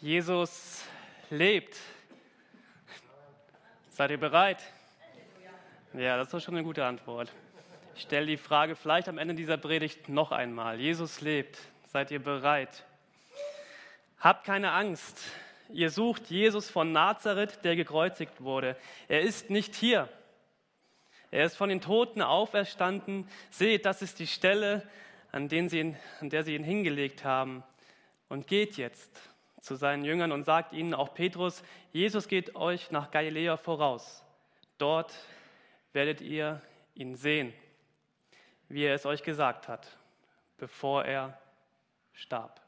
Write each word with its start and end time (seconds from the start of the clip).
Jesus 0.00 0.82
lebt. 1.28 1.76
Seid 3.90 4.10
ihr 4.10 4.18
bereit? 4.18 4.62
Ja, 5.92 6.16
das 6.16 6.32
ist 6.32 6.42
schon 6.42 6.54
eine 6.54 6.64
gute 6.64 6.86
Antwort. 6.86 7.30
Ich 7.94 8.02
stelle 8.02 8.24
die 8.24 8.38
Frage 8.38 8.76
vielleicht 8.76 9.10
am 9.10 9.18
Ende 9.18 9.34
dieser 9.34 9.58
Predigt 9.58 10.08
noch 10.08 10.32
einmal. 10.32 10.80
Jesus 10.80 11.20
lebt. 11.20 11.58
Seid 11.88 12.10
ihr 12.12 12.22
bereit? 12.22 12.86
Habt 14.18 14.46
keine 14.46 14.72
Angst. 14.72 15.22
Ihr 15.68 15.90
sucht 15.90 16.30
Jesus 16.30 16.70
von 16.70 16.92
Nazareth, 16.92 17.62
der 17.62 17.76
gekreuzigt 17.76 18.40
wurde. 18.40 18.76
Er 19.06 19.20
ist 19.20 19.50
nicht 19.50 19.74
hier. 19.74 20.08
Er 21.30 21.44
ist 21.44 21.56
von 21.56 21.68
den 21.68 21.82
Toten 21.82 22.22
auferstanden. 22.22 23.28
Seht, 23.50 23.84
das 23.84 24.00
ist 24.00 24.18
die 24.18 24.26
Stelle, 24.26 24.88
an, 25.30 25.50
ihn, 25.50 25.94
an 26.20 26.30
der 26.30 26.42
sie 26.42 26.54
ihn 26.54 26.64
hingelegt 26.64 27.22
haben. 27.22 27.62
Und 28.30 28.46
geht 28.46 28.78
jetzt 28.78 29.30
zu 29.60 29.74
seinen 29.74 30.04
Jüngern 30.04 30.32
und 30.32 30.44
sagt 30.44 30.72
ihnen, 30.72 30.94
auch 30.94 31.14
Petrus, 31.14 31.62
Jesus 31.92 32.28
geht 32.28 32.56
euch 32.56 32.90
nach 32.90 33.10
Galiläa 33.10 33.56
voraus. 33.56 34.24
Dort 34.78 35.14
werdet 35.92 36.20
ihr 36.20 36.60
ihn 36.94 37.14
sehen, 37.14 37.52
wie 38.68 38.84
er 38.84 38.94
es 38.94 39.06
euch 39.06 39.22
gesagt 39.22 39.68
hat, 39.68 39.96
bevor 40.56 41.04
er 41.04 41.38
starb. 42.12 42.60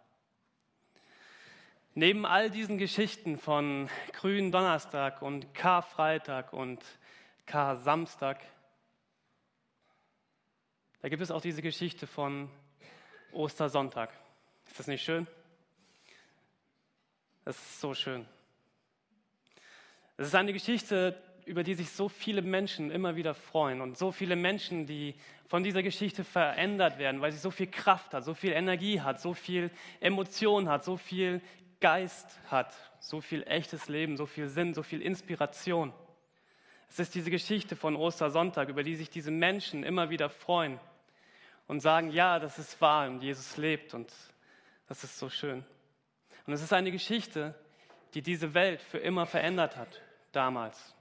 Neben 1.95 2.25
all 2.25 2.51
diesen 2.51 2.79
Geschichten 2.79 3.39
von 3.39 3.91
Grünen 4.13 4.51
Donnerstag 4.51 5.21
und 5.21 5.53
Karfreitag 5.53 6.53
und 6.53 6.83
Kar-Samstag, 7.45 8.41
da 11.03 11.09
gibt 11.09 11.21
es 11.21 11.31
auch 11.31 11.43
diese 11.43 11.61
Geschichte 11.61 12.07
von 12.07 12.49
Ostersonntag. 13.33 14.11
Ist 14.67 14.79
das 14.79 14.87
nicht 14.87 15.03
schön? 15.03 15.27
Das 17.45 17.57
ist 17.57 17.81
so 17.81 17.95
schön. 17.95 18.27
Es 20.17 20.29
ist 20.29 20.35
eine 20.35 20.53
Geschichte, 20.53 21.21
über 21.45 21.65
die 21.65 21.75
sich 21.75 21.91
so 21.91 22.09
viele 22.09 22.43
Menschen 22.43 22.91
immer 22.91 23.17
wieder 23.17 23.35
freuen 23.35 23.81
und 23.81 23.99
so 23.99 24.13
viele 24.13 24.37
Menschen, 24.37 24.87
die 24.87 25.15
von 25.49 25.65
dieser 25.65 25.83
Geschichte 25.83 26.25
verändert 26.25 26.99
werden, 26.99 27.21
weil 27.21 27.33
sie 27.33 27.39
so 27.39 27.51
viel 27.51 27.67
Kraft 27.67 28.15
hat, 28.15 28.25
so 28.25 28.35
viel 28.35 28.53
Energie 28.53 29.01
hat, 29.01 29.21
so 29.21 29.35
viel 29.35 29.71
Emotion 30.01 30.69
hat, 30.69 30.85
so 30.85 30.97
viel 30.97 31.41
Geist 31.81 32.39
hat, 32.49 32.75
so 33.01 33.21
viel 33.21 33.43
echtes 33.43 33.89
Leben, 33.89 34.17
so 34.17 34.27
viel 34.27 34.49
Sinn, 34.49 34.73
so 34.73 34.85
viel 34.85 35.03
Inspiration. 35.03 35.93
Es 36.89 37.01
ist 37.01 37.15
diese 37.15 37.31
Geschichte 37.31 37.75
von 37.75 37.97
Ostersonntag, 37.97 38.69
über 38.69 38.85
die 38.85 38.95
sich 38.95 39.11
diese 39.11 39.31
Menschen 39.33 39.83
immer 39.83 40.11
wieder 40.11 40.31
freuen 40.31 40.79
und 41.67 41.81
sagen, 41.81 42.11
ja, 42.13 42.39
das 42.39 42.59
ist 42.59 42.81
wahr 42.81 43.09
und 43.09 43.23
Jesus 43.23 43.57
lebt 43.57 43.95
und 43.95 44.13
das 44.87 45.03
ist 45.03 45.19
so 45.19 45.29
schön. 45.29 45.65
Und 46.47 46.53
es 46.53 46.63
ist 46.63 46.73
eine 46.73 46.91
Geschichte, 46.91 47.55
die 48.15 48.23
diese 48.23 48.55
Welt 48.55 48.83
für 48.83 48.99
immer 48.99 49.27
verändert 49.27 49.77
hat, 49.77 50.03
damals. 50.33 50.95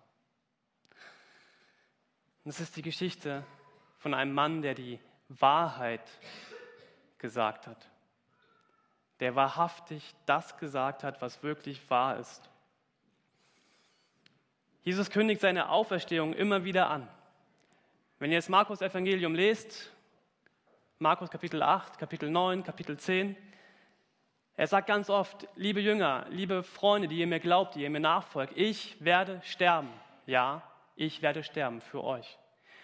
Und 2.44 2.52
es 2.52 2.60
ist 2.60 2.76
die 2.76 2.82
Geschichte 2.82 3.44
von 4.00 4.14
einem 4.14 4.34
Mann, 4.34 4.62
der 4.62 4.74
die 4.74 5.00
Wahrheit 5.30 6.08
gesagt 7.18 7.68
hat. 7.68 7.90
Der 9.20 9.36
wahrhaftig 9.36 10.16
das 10.26 10.58
gesagt 10.58 11.04
hat, 11.04 11.22
was 11.22 11.44
wirklich 11.44 11.90
wahr 11.90 12.18
ist. 12.18 12.50
Jesus 14.84 15.12
kündigt 15.12 15.42
seine 15.42 15.70
Auferstehung 15.70 16.34
immer 16.34 16.64
wieder 16.64 16.90
an. 16.90 17.08
Wenn 18.18 18.32
ihr 18.32 18.40
das 18.40 18.50
Markus 18.50 18.82
Evangelium 18.82 19.36
lest, 19.36 19.92
Markus 20.98 21.30
Kapitel 21.30 21.62
8, 21.62 22.00
Kapitel 22.00 22.30
9, 22.32 22.64
Kapitel 22.64 22.98
10, 22.98 23.36
er 24.56 24.68
sagt 24.68 24.88
ganz 24.88 25.10
oft, 25.10 25.48
liebe 25.56 25.80
Jünger, 25.80 26.26
liebe 26.30 26.64
Freunde, 26.64 27.08
die 27.08 27.18
ihr 27.18 27.28
mir 27.28 27.40
glaubt, 27.40 27.76
die 27.76 27.84
ihr 27.84 27.90
mir 27.90 28.00
nachfolgt, 28.00 28.54
ich 28.56 29.04
werde 29.04 29.42
sterben. 29.44 29.90
Ja, 30.26 30.62
ich 30.96 31.22
werde 31.22 31.44
sterben 31.44 31.82
für 31.82 32.04
euch. 32.04 32.38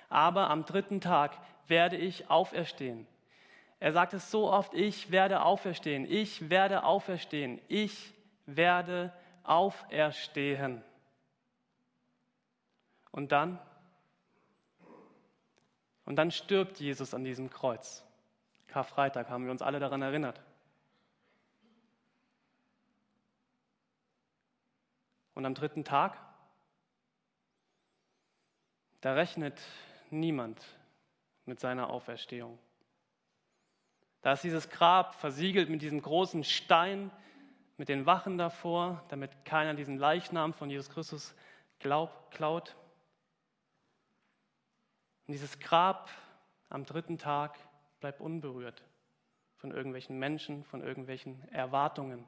Aber 0.09 0.49
am 0.49 0.65
dritten 0.65 1.01
Tag 1.01 1.37
werde 1.67 1.97
ich 1.97 2.29
auferstehen. 2.29 3.05
Er 3.79 3.91
sagt 3.91 4.13
es 4.13 4.31
so 4.31 4.51
oft, 4.51 4.73
ich 4.73 5.11
werde 5.11 5.43
auferstehen, 5.43 6.09
ich 6.09 6.49
werde 6.49 6.83
auferstehen, 6.83 7.61
ich 7.67 8.13
werde 8.45 9.13
auferstehen. 9.43 10.83
Und 13.11 13.31
dann? 13.31 13.59
Und 16.05 16.15
dann 16.15 16.31
stirbt 16.31 16.79
Jesus 16.79 17.13
an 17.13 17.23
diesem 17.23 17.49
Kreuz. 17.49 18.03
Karfreitag 18.67 19.29
haben 19.29 19.45
wir 19.45 19.51
uns 19.51 19.61
alle 19.61 19.79
daran 19.79 20.01
erinnert. 20.01 20.41
Und 25.37 25.45
am 25.45 25.53
dritten 25.53 25.83
Tag, 25.83 26.17
da 29.01 29.13
rechnet 29.13 29.61
niemand 30.09 30.59
mit 31.45 31.59
seiner 31.59 31.91
Auferstehung. 31.91 32.57
Da 34.23 34.31
ist 34.31 34.43
dieses 34.43 34.67
Grab 34.71 35.13
versiegelt 35.13 35.69
mit 35.69 35.83
diesem 35.83 36.01
großen 36.01 36.43
Stein, 36.43 37.11
mit 37.77 37.87
den 37.87 38.07
Wachen 38.07 38.39
davor, 38.39 39.05
damit 39.09 39.45
keiner 39.45 39.75
diesen 39.75 39.99
Leichnam 39.99 40.55
von 40.55 40.71
Jesus 40.71 40.89
Christus 40.89 41.35
glaub, 41.77 42.31
klaut. 42.31 42.75
Und 45.27 45.33
dieses 45.33 45.59
Grab 45.59 46.09
am 46.69 46.83
dritten 46.83 47.19
Tag 47.19 47.59
bleibt 47.99 48.21
unberührt 48.21 48.83
von 49.57 49.69
irgendwelchen 49.69 50.17
Menschen, 50.17 50.63
von 50.63 50.81
irgendwelchen 50.81 51.47
Erwartungen. 51.49 52.25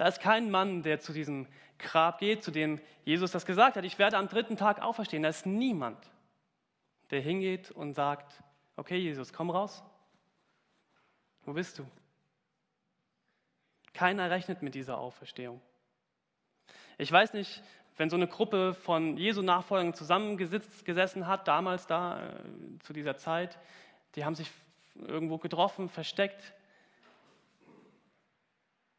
Da 0.00 0.08
ist 0.08 0.22
kein 0.22 0.50
Mann, 0.50 0.82
der 0.82 0.98
zu 0.98 1.12
diesem 1.12 1.46
Grab 1.78 2.20
geht, 2.20 2.42
zu 2.42 2.50
dem 2.50 2.80
Jesus 3.04 3.32
das 3.32 3.44
gesagt 3.44 3.76
hat, 3.76 3.84
ich 3.84 3.98
werde 3.98 4.16
am 4.16 4.28
dritten 4.28 4.56
Tag 4.56 4.80
auferstehen. 4.80 5.22
Da 5.22 5.28
ist 5.28 5.44
niemand, 5.44 5.98
der 7.10 7.20
hingeht 7.20 7.70
und 7.70 7.92
sagt, 7.92 8.42
okay 8.76 8.96
Jesus, 8.96 9.34
komm 9.34 9.50
raus. 9.50 9.82
Wo 11.44 11.52
bist 11.52 11.78
du? 11.78 11.86
Keiner 13.92 14.30
rechnet 14.30 14.62
mit 14.62 14.74
dieser 14.74 14.96
Auferstehung. 14.96 15.60
Ich 16.96 17.12
weiß 17.12 17.34
nicht, 17.34 17.62
wenn 17.98 18.08
so 18.08 18.16
eine 18.16 18.26
Gruppe 18.26 18.72
von 18.72 19.18
Jesu 19.18 19.42
Nachfolgern 19.42 19.92
zusammengesessen 19.92 21.26
hat, 21.26 21.46
damals 21.46 21.86
da, 21.86 22.26
äh, 22.26 22.32
zu 22.84 22.94
dieser 22.94 23.18
Zeit, 23.18 23.58
die 24.14 24.24
haben 24.24 24.34
sich 24.34 24.50
irgendwo 24.94 25.36
getroffen, 25.36 25.90
versteckt, 25.90 26.54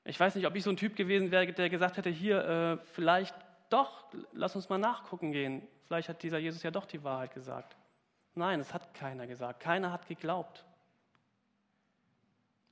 ich 0.04 0.20
weiß 0.20 0.36
nicht, 0.36 0.48
ob 0.48 0.56
ich 0.56 0.64
so 0.64 0.70
ein 0.70 0.78
Typ 0.78 0.96
gewesen 0.96 1.32
wäre, 1.32 1.52
der 1.54 1.70
gesagt 1.70 1.98
hätte, 1.98 2.10
hier, 2.10 2.44
äh, 2.44 2.78
vielleicht 2.94 3.36
doch, 3.70 4.06
lass 4.34 4.56
uns 4.56 4.70
mal 4.70 4.78
nachgucken 4.78 5.32
gehen. 5.32 5.68
Vielleicht 5.88 6.10
hat 6.10 6.24
dieser 6.24 6.40
Jesus 6.40 6.64
ja 6.64 6.72
doch 6.72 6.86
die 6.86 7.04
Wahrheit 7.04 7.34
gesagt. 7.34 7.76
Nein, 8.34 8.60
es 8.60 8.74
hat 8.74 8.94
keiner 8.94 9.28
gesagt. 9.28 9.60
Keiner 9.60 9.92
hat 9.92 10.08
geglaubt. 10.08 10.66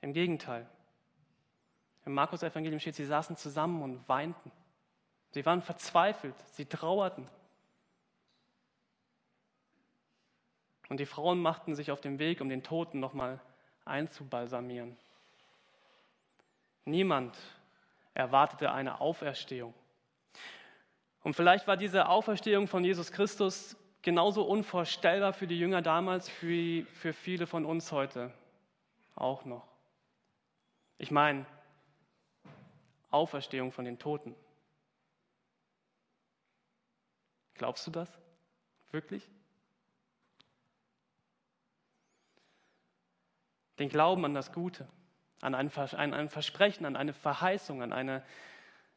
Im 0.01 0.13
Gegenteil. 0.13 0.67
Im 2.05 2.13
Markus-Evangelium 2.13 2.79
steht, 2.79 2.95
sie 2.95 3.05
saßen 3.05 3.35
zusammen 3.35 3.81
und 3.83 4.07
weinten. 4.07 4.51
Sie 5.31 5.45
waren 5.45 5.61
verzweifelt, 5.61 6.35
sie 6.53 6.65
trauerten. 6.65 7.27
Und 10.89 10.99
die 10.99 11.05
Frauen 11.05 11.39
machten 11.39 11.75
sich 11.75 11.91
auf 11.91 12.01
den 12.01 12.17
Weg, 12.17 12.41
um 12.41 12.49
den 12.49 12.63
Toten 12.63 12.99
nochmal 12.99 13.39
einzubalsamieren. 13.85 14.97
Niemand 16.85 17.37
erwartete 18.13 18.71
eine 18.71 19.01
Auferstehung. 19.01 19.73
Und 21.23 21.35
vielleicht 21.35 21.67
war 21.67 21.77
diese 21.77 22.07
Auferstehung 22.07 22.67
von 22.67 22.83
Jesus 22.83 23.11
Christus 23.11 23.75
genauso 24.01 24.43
unvorstellbar 24.43 25.33
für 25.33 25.47
die 25.47 25.59
Jünger 25.59 25.81
damals, 25.81 26.31
wie 26.41 26.83
für 26.93 27.13
viele 27.13 27.47
von 27.47 27.65
uns 27.65 27.91
heute 27.91 28.33
auch 29.15 29.45
noch. 29.45 29.67
Ich 30.97 31.11
meine, 31.11 31.45
Auferstehung 33.11 33.71
von 33.71 33.85
den 33.85 33.99
Toten. 33.99 34.35
Glaubst 37.55 37.85
du 37.87 37.91
das? 37.91 38.09
Wirklich? 38.91 39.27
Den 43.79 43.89
Glauben 43.89 44.23
an 44.25 44.33
das 44.33 44.51
Gute 44.51 44.87
an 45.41 45.55
ein, 45.55 45.71
ein 46.13 46.29
Versprechen, 46.29 46.85
an 46.85 46.95
eine 46.95 47.13
Verheißung, 47.13 47.81
an 47.81 47.93
eine 47.93 48.23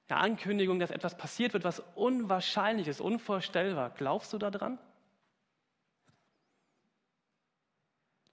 ja, 0.09 0.17
Ankündigung, 0.19 0.79
dass 0.79 0.91
etwas 0.91 1.17
passiert 1.17 1.53
wird, 1.53 1.65
was 1.65 1.81
unwahrscheinlich 1.95 2.89
ist, 2.89 3.01
unvorstellbar. 3.01 3.91
Glaubst 3.91 4.33
du 4.33 4.39
daran? 4.39 4.79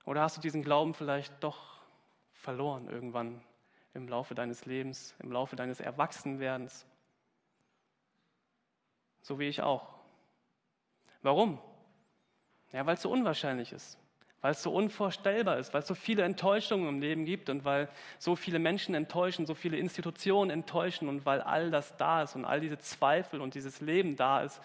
Oder 0.06 0.22
hast 0.24 0.38
du 0.38 0.42
diesen 0.42 0.64
Glauben 0.64 0.96
vielleicht 0.96 1.44
doch 1.44 1.78
verloren 2.34 2.90
irgendwann 2.90 3.42
im 3.94 4.08
Laufe 4.08 4.34
deines 4.34 4.66
Lebens, 4.66 5.16
im 5.20 5.32
Laufe 5.32 5.56
deines 5.56 5.80
Erwachsenwerdens? 5.80 6.86
So 9.22 9.38
wie 9.38 9.48
ich 9.48 9.62
auch. 9.62 9.94
Warum? 11.22 11.60
Ja, 12.72 12.86
weil 12.86 12.96
es 12.96 13.02
so 13.02 13.12
unwahrscheinlich 13.12 13.72
ist. 13.72 14.00
Weil 14.42 14.52
es 14.52 14.64
so 14.64 14.72
unvorstellbar 14.72 15.58
ist, 15.58 15.74
weil 15.74 15.82
es 15.82 15.88
so 15.88 15.96
viele 15.96 16.24
Enttäuschungen 16.24 16.88
im 16.88 17.02
Leben 17.02 17.26
gibt 17.26 17.50
und 17.50 17.66
weil 17.66 17.90
so 18.18 18.36
viele 18.36 18.60
Menschen 18.60 18.96
enttäuschen, 18.96 19.46
so 19.46 19.54
viele 19.54 19.78
Institutionen 19.78 20.50
enttäuschen 20.50 21.10
und 21.10 21.26
weil 21.26 21.42
all 21.42 21.72
das 21.72 21.98
da 21.98 22.24
ist 22.24 22.36
und 22.36 22.46
all 22.46 22.62
diese 22.62 22.80
Zweifel 22.80 23.42
und 23.42 23.56
dieses 23.56 23.82
Leben 23.82 24.16
da 24.16 24.42
ist, 24.42 24.62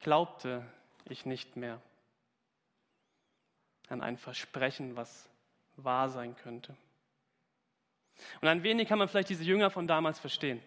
glaubte 0.00 0.62
ich 1.08 1.24
nicht 1.24 1.56
mehr 1.56 1.80
an 3.88 4.02
ein 4.02 4.18
Versprechen, 4.18 4.96
was 4.96 5.28
wahr 5.76 6.08
sein 6.08 6.36
könnte. 6.36 6.76
Und 8.40 8.48
ein 8.48 8.62
wenig 8.62 8.88
kann 8.88 8.98
man 8.98 9.08
vielleicht 9.08 9.28
diese 9.28 9.44
Jünger 9.44 9.70
von 9.70 9.86
damals 9.86 10.18
verstehen. 10.18 10.60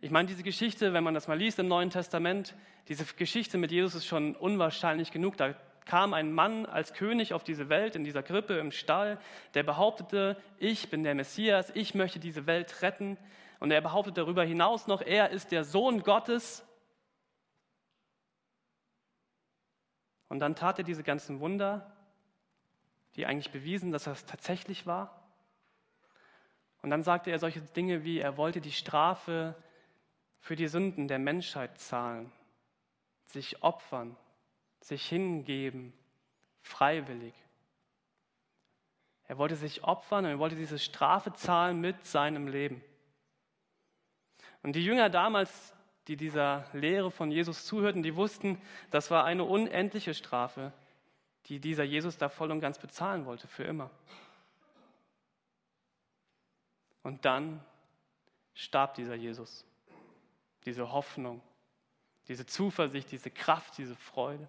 Ich 0.00 0.10
meine, 0.10 0.28
diese 0.28 0.42
Geschichte, 0.42 0.92
wenn 0.92 1.02
man 1.02 1.14
das 1.14 1.28
mal 1.28 1.38
liest 1.38 1.58
im 1.58 1.68
Neuen 1.68 1.90
Testament, 1.90 2.54
diese 2.88 3.04
Geschichte 3.14 3.56
mit 3.56 3.72
Jesus 3.72 3.94
ist 3.94 4.06
schon 4.06 4.36
unwahrscheinlich 4.36 5.10
genug. 5.10 5.36
Da 5.36 5.54
kam 5.84 6.14
ein 6.14 6.32
Mann 6.32 6.66
als 6.66 6.94
König 6.94 7.34
auf 7.34 7.44
diese 7.44 7.68
Welt 7.68 7.96
in 7.96 8.04
dieser 8.04 8.22
Krippe 8.22 8.54
im 8.54 8.72
Stall, 8.72 9.18
der 9.54 9.62
behauptete, 9.62 10.36
ich 10.58 10.90
bin 10.90 11.04
der 11.04 11.14
Messias, 11.14 11.70
ich 11.74 11.94
möchte 11.94 12.18
diese 12.18 12.46
Welt 12.46 12.82
retten. 12.82 13.18
Und 13.60 13.70
er 13.70 13.80
behauptet 13.80 14.16
darüber 14.16 14.44
hinaus 14.44 14.86
noch, 14.86 15.02
er 15.02 15.30
ist 15.30 15.52
der 15.52 15.64
Sohn 15.64 16.02
Gottes. 16.02 16.64
Und 20.28 20.40
dann 20.40 20.56
tat 20.56 20.78
er 20.78 20.84
diese 20.84 21.02
ganzen 21.02 21.40
Wunder, 21.40 21.94
die 23.16 23.26
eigentlich 23.26 23.52
bewiesen, 23.52 23.92
dass 23.92 24.06
es 24.06 24.24
tatsächlich 24.24 24.86
war. 24.86 25.22
Und 26.82 26.90
dann 26.90 27.02
sagte 27.02 27.30
er 27.30 27.38
solche 27.38 27.60
Dinge 27.60 28.04
wie, 28.04 28.18
er 28.18 28.36
wollte 28.36 28.60
die 28.60 28.72
Strafe 28.72 29.54
für 30.40 30.56
die 30.56 30.68
Sünden 30.68 31.08
der 31.08 31.18
Menschheit 31.18 31.78
zahlen, 31.78 32.30
sich 33.24 33.62
opfern, 33.62 34.16
sich 34.84 35.08
hingeben, 35.08 35.94
freiwillig. 36.60 37.32
Er 39.26 39.38
wollte 39.38 39.56
sich 39.56 39.82
opfern 39.82 40.26
und 40.26 40.32
er 40.32 40.38
wollte 40.38 40.56
diese 40.56 40.78
Strafe 40.78 41.32
zahlen 41.32 41.80
mit 41.80 42.04
seinem 42.06 42.46
Leben. 42.46 42.84
Und 44.62 44.76
die 44.76 44.84
Jünger 44.84 45.08
damals, 45.08 45.72
die 46.06 46.16
dieser 46.16 46.68
Lehre 46.74 47.10
von 47.10 47.30
Jesus 47.30 47.64
zuhörten, 47.64 48.02
die 48.02 48.14
wussten, 48.14 48.60
das 48.90 49.10
war 49.10 49.24
eine 49.24 49.44
unendliche 49.44 50.12
Strafe, 50.12 50.72
die 51.46 51.60
dieser 51.60 51.84
Jesus 51.84 52.18
da 52.18 52.28
voll 52.28 52.50
und 52.50 52.60
ganz 52.60 52.78
bezahlen 52.78 53.24
wollte, 53.24 53.48
für 53.48 53.64
immer. 53.64 53.90
Und 57.02 57.24
dann 57.24 57.64
starb 58.52 58.94
dieser 58.94 59.14
Jesus, 59.14 59.64
diese 60.66 60.92
Hoffnung, 60.92 61.40
diese 62.28 62.44
Zuversicht, 62.44 63.10
diese 63.12 63.30
Kraft, 63.30 63.78
diese 63.78 63.96
Freude. 63.96 64.46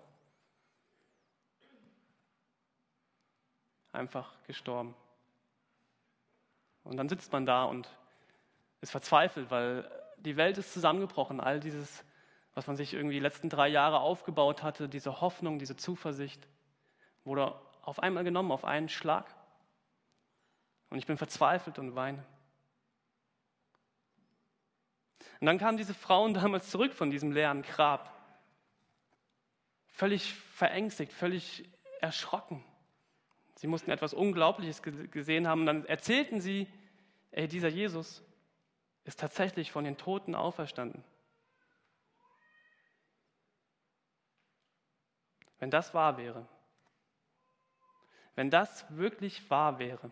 Einfach 3.95 4.31
gestorben. 4.47 4.95
Und 6.83 6.97
dann 6.97 7.09
sitzt 7.09 7.31
man 7.31 7.45
da 7.45 7.63
und 7.63 7.89
ist 8.81 8.91
verzweifelt, 8.91 9.49
weil 9.49 9.89
die 10.17 10.37
Welt 10.37 10.57
ist 10.57 10.73
zusammengebrochen. 10.73 11.39
All 11.39 11.59
dieses, 11.59 12.03
was 12.53 12.67
man 12.67 12.75
sich 12.75 12.93
irgendwie 12.93 13.15
die 13.15 13.21
letzten 13.21 13.49
drei 13.49 13.67
Jahre 13.67 13.99
aufgebaut 13.99 14.63
hatte, 14.63 14.87
diese 14.87 15.21
Hoffnung, 15.21 15.59
diese 15.59 15.75
Zuversicht, 15.75 16.47
wurde 17.23 17.55
auf 17.81 17.99
einmal 17.99 18.23
genommen, 18.23 18.51
auf 18.51 18.65
einen 18.65 18.89
Schlag. 18.89 19.33
Und 20.89 20.99
ich 20.99 21.07
bin 21.07 21.17
verzweifelt 21.17 21.79
und 21.79 21.95
weine. 21.95 22.23
Und 25.39 25.47
dann 25.47 25.57
kamen 25.57 25.77
diese 25.77 25.93
Frauen 25.93 26.33
damals 26.33 26.69
zurück 26.69 26.93
von 26.93 27.09
diesem 27.09 27.31
leeren 27.31 27.61
Grab. 27.63 28.11
Völlig 29.87 30.33
verängstigt, 30.33 31.11
völlig 31.11 31.67
erschrocken. 32.01 32.63
Sie 33.55 33.67
mussten 33.67 33.91
etwas 33.91 34.13
Unglaubliches 34.13 34.81
gesehen 34.83 35.47
haben. 35.47 35.61
Und 35.61 35.65
dann 35.67 35.85
erzählten 35.85 36.41
sie, 36.41 36.67
ey, 37.31 37.47
dieser 37.47 37.69
Jesus 37.69 38.23
ist 39.03 39.19
tatsächlich 39.19 39.71
von 39.71 39.85
den 39.85 39.97
Toten 39.97 40.35
auferstanden. 40.35 41.03
Wenn 45.59 45.71
das 45.71 45.93
wahr 45.93 46.17
wäre, 46.17 46.47
wenn 48.35 48.49
das 48.49 48.85
wirklich 48.95 49.49
wahr 49.49 49.79
wäre, 49.79 50.11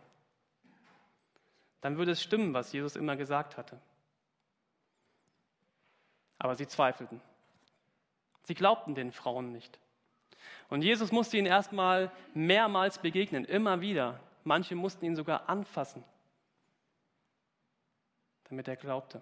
dann 1.82 1.98
würde 1.98 2.12
es 2.12 2.24
stimmen, 2.24 2.54
was 2.54 2.72
Jesus 2.72 2.96
immer 2.96 3.18
gesagt 3.18 3.58
hatte. 3.58 3.80
Aber 6.38 6.56
sie 6.56 6.68
zweifelten. 6.68 7.20
Sie 8.44 8.54
glaubten 8.54 8.96
den 8.96 9.12
Frauen 9.12 9.52
nicht. 9.52 9.80
Und 10.74 10.82
Jesus 10.82 11.12
musste 11.12 11.38
ihnen 11.38 11.46
erstmal 11.46 12.12
mehrmals 12.34 12.98
begegnen, 12.98 13.46
immer 13.46 13.82
wieder. 13.82 14.20
Manche 14.44 14.74
mussten 14.74 15.06
ihn 15.06 15.16
sogar 15.16 15.48
anfassen, 15.48 16.04
damit 18.46 18.68
er 18.68 18.76
glaubte. 18.76 19.22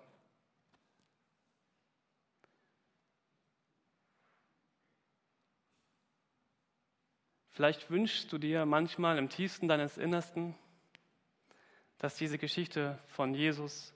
Vielleicht 7.50 7.89
wünschst 7.92 8.31
du 8.31 8.38
dir 8.38 8.65
manchmal 8.65 9.18
im 9.18 9.27
tiefsten 9.27 9.68
deines 9.68 9.98
Innersten, 9.98 10.56
dass 11.98 12.15
diese 12.15 12.38
Geschichte 12.38 12.98
von 13.07 13.33
Jesus 13.33 13.94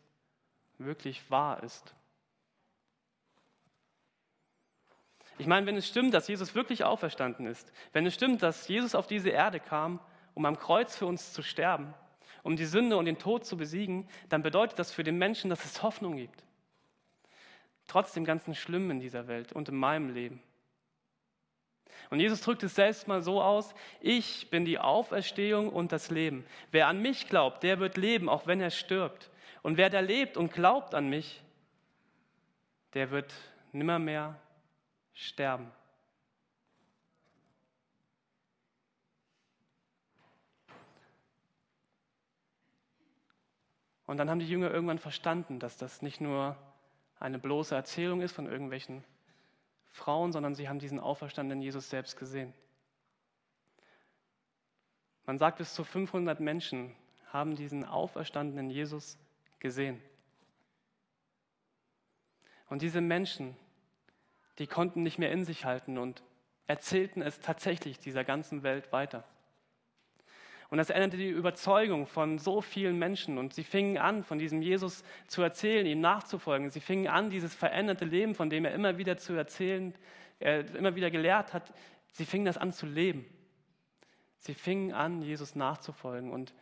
wirklich 0.77 1.31
wahr 1.31 1.63
ist. 1.63 1.95
Ich 5.37 5.47
meine, 5.47 5.65
wenn 5.65 5.75
es 5.75 5.87
stimmt, 5.87 6.13
dass 6.13 6.27
Jesus 6.27 6.55
wirklich 6.55 6.83
auferstanden 6.83 7.45
ist, 7.45 7.71
wenn 7.91 8.05
es 8.05 8.13
stimmt, 8.13 8.41
dass 8.41 8.67
Jesus 8.67 8.95
auf 8.95 9.07
diese 9.07 9.29
Erde 9.29 9.59
kam, 9.59 9.99
um 10.33 10.45
am 10.45 10.57
Kreuz 10.57 10.95
für 10.95 11.05
uns 11.05 11.33
zu 11.33 11.41
sterben, 11.41 11.93
um 12.43 12.55
die 12.55 12.65
Sünde 12.65 12.95
und 12.97 13.05
den 13.05 13.17
Tod 13.17 13.45
zu 13.45 13.57
besiegen, 13.57 14.07
dann 14.29 14.43
bedeutet 14.43 14.79
das 14.79 14.91
für 14.91 15.03
den 15.03 15.17
Menschen, 15.17 15.49
dass 15.49 15.65
es 15.65 15.83
Hoffnung 15.83 16.15
gibt. 16.15 16.43
Trotz 17.87 18.13
dem 18.13 18.25
ganzen 18.25 18.55
Schlimmen 18.55 18.91
in 18.91 18.99
dieser 18.99 19.27
Welt 19.27 19.51
und 19.51 19.69
in 19.69 19.75
meinem 19.75 20.13
Leben. 20.13 20.41
Und 22.09 22.19
Jesus 22.19 22.41
drückt 22.41 22.63
es 22.63 22.75
selbst 22.75 23.07
mal 23.07 23.21
so 23.21 23.41
aus, 23.41 23.73
ich 23.99 24.49
bin 24.49 24.63
die 24.63 24.79
Auferstehung 24.79 25.69
und 25.69 25.91
das 25.91 26.11
Leben. 26.11 26.45
Wer 26.71 26.87
an 26.87 27.01
mich 27.01 27.27
glaubt, 27.27 27.63
der 27.63 27.79
wird 27.79 27.97
leben, 27.97 28.29
auch 28.29 28.47
wenn 28.47 28.61
er 28.61 28.69
stirbt. 28.69 29.31
Und 29.63 29.77
wer 29.77 29.89
da 29.89 29.99
lebt 29.99 30.37
und 30.37 30.53
glaubt 30.53 30.93
an 30.93 31.09
mich, 31.09 31.41
der 32.93 33.11
wird 33.11 33.33
nimmermehr 33.71 34.39
sterben. 35.15 35.71
Und 44.05 44.17
dann 44.17 44.29
haben 44.29 44.39
die 44.39 44.47
Jünger 44.47 44.69
irgendwann 44.69 44.99
verstanden, 44.99 45.59
dass 45.59 45.77
das 45.77 46.03
nicht 46.03 46.21
nur 46.21 46.55
eine 47.19 47.39
bloße 47.39 47.73
Erzählung 47.73 48.21
ist 48.21 48.33
von 48.33 48.45
irgendwelchen 48.45 49.03
Frauen, 49.91 50.31
sondern 50.31 50.53
sie 50.53 50.69
haben 50.69 50.77
diesen 50.77 50.99
auferstandenen 50.99 51.63
Jesus 51.63 51.89
selbst 51.89 52.17
gesehen. 52.17 52.53
Man 55.25 55.39
sagt, 55.39 55.57
bis 55.57 55.73
zu 55.73 55.83
500 55.83 56.39
Menschen 56.39 56.95
haben 57.31 57.55
diesen 57.55 57.83
auferstandenen 57.83 58.69
Jesus 58.69 59.17
gesehen. 59.59 59.99
Und 62.67 62.81
diese 62.81 63.01
Menschen 63.01 63.57
die 64.59 64.67
konnten 64.67 65.03
nicht 65.03 65.19
mehr 65.19 65.31
in 65.31 65.45
sich 65.45 65.65
halten 65.65 65.97
und 65.97 66.23
erzählten 66.67 67.21
es 67.21 67.39
tatsächlich 67.39 67.99
dieser 67.99 68.23
ganzen 68.23 68.63
Welt 68.63 68.91
weiter. 68.91 69.23
Und 70.69 70.79
das 70.79 70.89
änderte 70.89 71.17
die 71.17 71.29
Überzeugung 71.29 72.07
von 72.07 72.39
so 72.39 72.61
vielen 72.61 72.97
Menschen. 72.97 73.37
Und 73.37 73.53
sie 73.53 73.63
fingen 73.63 73.97
an, 73.97 74.23
von 74.23 74.39
diesem 74.39 74.61
Jesus 74.61 75.03
zu 75.27 75.41
erzählen, 75.43 75.85
ihm 75.85 76.01
nachzufolgen. 76.01 76.69
Sie 76.69 76.79
fingen 76.79 77.07
an, 77.07 77.29
dieses 77.29 77.53
veränderte 77.53 78.05
Leben, 78.05 78.33
von 78.33 78.49
dem 78.49 78.65
er 78.65 78.73
immer 78.73 78.97
wieder 78.97 79.17
zu 79.17 79.33
erzählen, 79.33 79.93
äh, 80.39 80.61
immer 80.75 80.95
wieder 80.95 81.11
gelehrt 81.11 81.53
hat, 81.53 81.71
sie 82.11 82.25
fingen 82.25 82.45
das 82.45 82.57
an 82.57 82.73
zu 82.73 82.85
leben. 82.87 83.25
Sie 84.37 84.53
fingen 84.53 84.91
an, 84.91 85.21
Jesus 85.21 85.55
nachzufolgen 85.55 86.31
und 86.31 86.53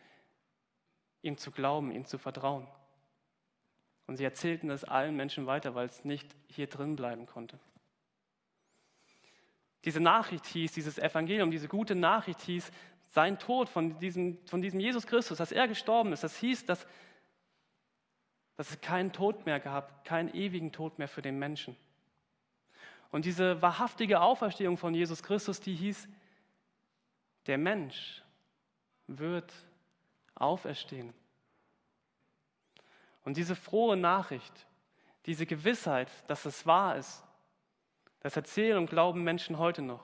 ihm 1.22 1.38
zu 1.38 1.50
glauben, 1.50 1.90
ihm 1.90 2.04
zu 2.04 2.18
vertrauen. 2.18 2.66
Und 4.06 4.16
sie 4.16 4.24
erzählten 4.24 4.70
es 4.70 4.84
allen 4.84 5.16
Menschen 5.16 5.46
weiter, 5.46 5.74
weil 5.74 5.86
es 5.86 6.04
nicht 6.04 6.36
hier 6.48 6.66
drin 6.66 6.94
bleiben 6.94 7.26
konnte. 7.26 7.58
Diese 9.84 10.00
Nachricht 10.00 10.46
hieß, 10.46 10.72
dieses 10.72 10.98
Evangelium, 10.98 11.50
diese 11.50 11.68
gute 11.68 11.94
Nachricht 11.94 12.40
hieß, 12.42 12.70
sein 13.10 13.38
Tod 13.38 13.68
von 13.68 13.98
diesem, 13.98 14.38
von 14.46 14.62
diesem 14.62 14.80
Jesus 14.80 15.06
Christus, 15.06 15.38
dass 15.38 15.52
er 15.52 15.68
gestorben 15.68 16.12
ist, 16.12 16.24
das 16.24 16.36
hieß, 16.36 16.66
dass, 16.66 16.86
dass 18.56 18.70
es 18.70 18.80
keinen 18.80 19.12
Tod 19.12 19.46
mehr 19.46 19.60
gab, 19.60 20.04
keinen 20.04 20.34
ewigen 20.34 20.72
Tod 20.72 20.98
mehr 20.98 21.08
für 21.08 21.22
den 21.22 21.38
Menschen. 21.38 21.76
Und 23.10 23.24
diese 23.24 23.62
wahrhaftige 23.62 24.20
Auferstehung 24.20 24.76
von 24.76 24.94
Jesus 24.94 25.22
Christus, 25.22 25.60
die 25.60 25.74
hieß, 25.74 26.08
der 27.46 27.58
Mensch 27.58 28.22
wird 29.06 29.52
auferstehen. 30.34 31.14
Und 33.24 33.36
diese 33.36 33.54
frohe 33.54 33.96
Nachricht, 33.96 34.66
diese 35.26 35.46
Gewissheit, 35.46 36.10
dass 36.26 36.44
es 36.44 36.66
wahr 36.66 36.96
ist, 36.96 37.22
das 38.24 38.36
erzählen 38.36 38.78
und 38.78 38.88
glauben 38.88 39.22
Menschen 39.22 39.58
heute 39.58 39.82
noch. 39.82 40.02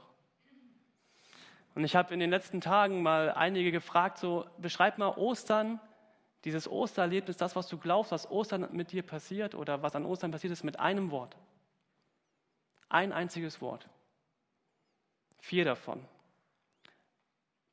Und 1.75 1.85
ich 1.85 1.97
habe 1.97 2.13
in 2.13 2.21
den 2.21 2.29
letzten 2.29 2.61
Tagen 2.61 3.03
mal 3.03 3.31
einige 3.31 3.73
gefragt, 3.73 4.19
so 4.19 4.47
beschreib 4.59 4.99
mal 4.99 5.17
Ostern, 5.17 5.81
dieses 6.45 6.69
Ostererlebnis, 6.69 7.39
das, 7.39 7.57
was 7.57 7.67
du 7.69 7.79
glaubst, 7.79 8.13
was 8.13 8.31
Ostern 8.31 8.69
mit 8.73 8.93
dir 8.93 9.03
passiert 9.03 9.55
oder 9.55 9.83
was 9.83 9.97
an 9.97 10.05
Ostern 10.05 10.33
passiert 10.33 10.53
ist, 10.53 10.65
mit 10.65 10.79
einem 10.79 11.11
Wort. 11.11 11.35
Ein 12.91 13.13
einziges 13.13 13.63
Wort. 13.63 13.89
Vier 15.39 15.65
davon. 15.65 16.07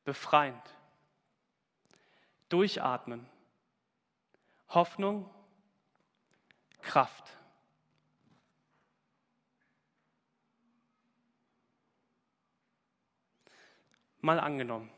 Befreiend. 0.04 0.62
Durchatmen. 2.48 3.26
Hoffnung. 4.70 5.28
Kraft. 6.80 7.37
Mal 14.28 14.40
angenommen, 14.40 14.90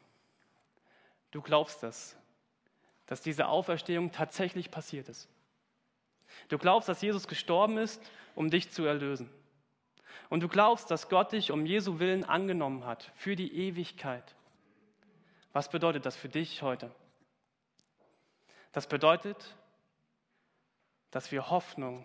du 1.31 1.41
glaubst 1.41 1.85
es, 1.85 2.17
dass 3.07 3.21
diese 3.21 3.47
Auferstehung 3.47 4.11
tatsächlich 4.11 4.73
passiert 4.73 5.09
ist. 5.09 5.29
Du 6.49 6.59
glaubst, 6.59 6.89
dass 6.89 7.01
Jesus 7.01 7.29
gestorben 7.29 7.79
ist, 7.79 8.03
um 8.35 8.51
dich 8.51 8.73
zu 8.73 8.85
erlösen. 8.85 9.31
Und 10.31 10.41
du 10.41 10.49
glaubst, 10.49 10.91
dass 10.91 11.09
Gott 11.09 11.31
dich 11.31 11.53
um 11.53 11.65
Jesu 11.65 12.01
Willen 12.01 12.25
angenommen 12.25 12.85
hat 12.87 13.13
für 13.15 13.37
die 13.37 13.55
Ewigkeit. 13.55 14.35
Was 15.53 15.69
bedeutet 15.69 16.07
das 16.07 16.17
für 16.17 16.29
dich 16.29 16.63
heute? 16.63 16.91
Das 18.73 18.89
bedeutet, 18.89 19.55
dass 21.13 21.31
wir 21.31 21.51
Hoffnung 21.51 22.05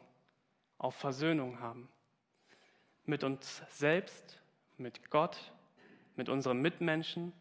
auf 0.77 0.94
Versöhnung 0.94 1.60
haben. 1.60 1.89
Mit 3.05 3.24
uns 3.24 3.63
selbst, 3.72 4.39
mit 4.77 5.10
Gott, 5.10 5.54
mit 6.15 6.29
unseren 6.29 6.62
Mitmenschen 6.62 7.34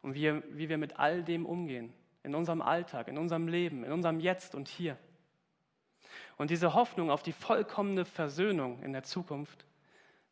und 0.00 0.14
wie, 0.14 0.42
wie 0.56 0.68
wir 0.68 0.78
mit 0.78 0.98
all 0.98 1.22
dem 1.22 1.46
umgehen. 1.46 1.92
In 2.22 2.34
unserem 2.34 2.62
Alltag, 2.62 3.08
in 3.08 3.18
unserem 3.18 3.48
Leben, 3.48 3.84
in 3.84 3.92
unserem 3.92 4.20
Jetzt 4.20 4.54
und 4.54 4.68
Hier. 4.68 4.96
Und 6.36 6.50
diese 6.50 6.74
Hoffnung 6.74 7.10
auf 7.10 7.22
die 7.22 7.32
vollkommene 7.32 8.04
Versöhnung 8.04 8.82
in 8.82 8.92
der 8.92 9.02
Zukunft 9.02 9.64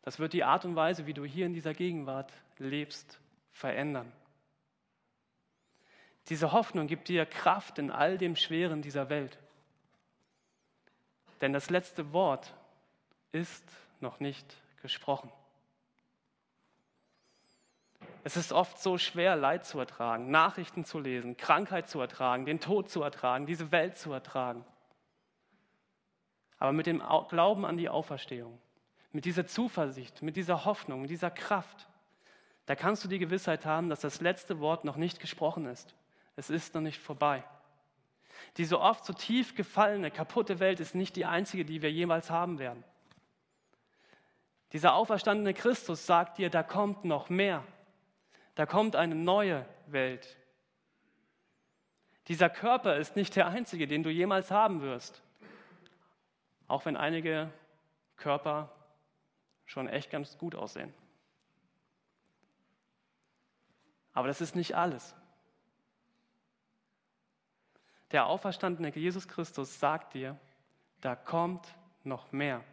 das 0.03 0.19
wird 0.19 0.33
die 0.33 0.45
Art 0.45 0.65
und 0.65 0.77
Weise, 0.77 1.07
wie 1.07 1.15
du 1.15 1.25
hier 1.25 1.47
in 1.47 1.53
dieser 1.53 1.75
Gegenwart 1.75 2.33
lebst, 2.59 3.21
verändern. 3.53 4.11
Diese 6.29 6.53
Hoffnung 6.53 6.87
gibt 6.87 7.09
dir 7.09 7.27
Kraft 7.27 7.79
in 7.79 7.91
all 7.91 8.17
dem 8.17 8.37
Schweren 8.37 8.83
dieser 8.83 9.11
Welt. 9.11 9.39
Denn 11.41 11.53
das 11.53 11.71
letzte 11.71 12.13
Wort 12.13 12.55
ist 13.33 13.65
noch 14.01 14.21
nicht 14.21 14.57
gesprochen. 14.83 15.31
Es 18.23 18.37
ist 18.37 18.53
oft 18.53 18.79
so 18.79 18.99
schwer, 18.99 19.37
Leid 19.37 19.65
zu 19.65 19.79
ertragen, 19.79 20.31
Nachrichten 20.31 20.85
zu 20.85 20.99
lesen, 20.99 21.37
Krankheit 21.37 21.89
zu 21.89 22.01
ertragen, 22.01 22.45
den 22.45 22.61
Tod 22.61 22.91
zu 22.91 23.03
ertragen, 23.03 23.47
diese 23.47 23.73
Welt 23.73 23.97
zu 23.97 24.13
ertragen. 24.13 24.65
Aber 26.59 26.73
mit 26.73 26.87
dem 26.87 27.03
Glauben 27.29 27.65
an 27.65 27.79
die 27.79 27.89
Auferstehung 27.89 28.61
mit 29.13 29.25
dieser 29.25 29.47
Zuversicht, 29.47 30.23
mit 30.23 30.37
dieser 30.37 30.65
Hoffnung, 30.65 31.03
mit 31.03 31.11
dieser 31.11 31.31
Kraft, 31.31 31.89
da 32.67 32.77
kannst 32.77 33.05
du 33.05 33.09
die 33.09 33.19
Gewissheit 33.19 33.67
haben, 33.67 33.89
dass 33.89 34.01
das 34.01 34.21
letzte 34.21 34.61
Wort 34.61 34.85
noch 34.85 34.97
nicht 34.97 35.19
gesprochen 35.19 35.67
ist. 35.67 35.95
Es 36.37 36.51
ist 36.51 36.75
noch 36.75 36.81
nicht 36.81 37.01
vorbei. 37.01 37.43
Diese 38.57 38.81
oft 38.81 39.05
so 39.05 39.13
tief 39.13 39.55
gefallene, 39.55 40.11
kaputte 40.11 40.61
Welt 40.61 40.79
ist 40.79 40.95
nicht 40.95 41.17
die 41.17 41.27
einzige, 41.27 41.65
die 41.65 41.83
wir 41.83 41.91
jemals 41.91 42.31
haben 42.31 42.59
werden. 42.59 42.85
Dieser 44.73 44.95
auferstandene 44.95 45.53
Christus 45.53 46.07
sagt 46.07 46.39
dir, 46.39 46.49
da 46.49 46.63
kommt 46.63 47.05
noch 47.05 47.29
mehr. 47.29 47.65
Da 48.55 48.67
kommt 48.67 48.97
eine 48.97 49.15
neue 49.15 49.67
Welt. 49.87 50.37
Dieser 52.29 52.51
Körper 52.51 52.97
ist 52.97 53.17
nicht 53.17 53.35
der 53.37 53.49
einzige, 53.49 53.87
den 53.87 54.03
du 54.03 54.11
jemals 54.11 54.51
haben 54.51 54.83
wirst. 54.83 55.23
Auch 56.69 56.85
wenn 56.85 56.97
einige 56.97 57.51
Körper 58.17 58.71
schon 59.65 59.89
echt 59.89 60.11
ganz 60.11 60.39
gut 60.39 60.55
aussehen. 60.55 60.93
Aber 64.13 64.29
das 64.29 64.41
ist 64.41 64.55
nicht 64.55 64.77
alles. 64.77 65.15
Der 68.11 68.27
auferstandene 68.27 68.95
Jesus 68.95 69.29
Christus 69.29 69.79
sagt 69.79 70.15
dir, 70.15 70.39
da 71.01 71.15
kommt 71.15 71.67
noch 72.03 72.33
mehr. 72.33 72.65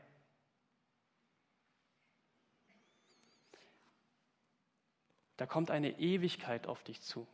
Da 5.38 5.46
kommt 5.46 5.72
eine 5.72 6.00
Ewigkeit 6.00 6.68
auf 6.68 6.84
dich 6.84 7.02
zu. 7.02 7.28